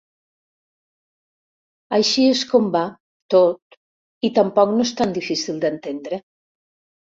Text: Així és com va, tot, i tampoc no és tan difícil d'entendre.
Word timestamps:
Així 1.97 2.25
és 2.29 2.41
com 2.55 2.71
va, 2.77 2.81
tot, 3.35 3.79
i 4.31 4.35
tampoc 4.41 4.75
no 4.81 4.89
és 4.89 4.95
tan 5.03 5.15
difícil 5.21 5.63
d'entendre. 5.67 6.23